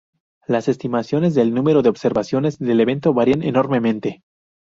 [0.47, 4.23] Las estimaciones del número de observadores del evento varian enormemente.